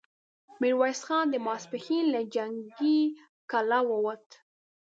[0.61, 2.99] ميرويس خان ماسپښين له جنګي
[3.51, 4.27] کلا ووت،